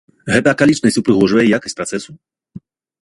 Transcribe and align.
Гэта 0.35 0.47
акалічнасць 0.55 0.97
упрыгожвае 1.03 1.45
якасць 1.57 1.77
працэсу? 1.83 2.11